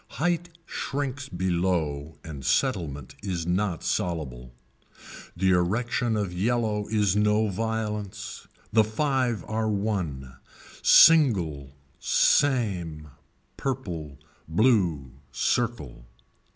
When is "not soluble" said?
3.45-4.51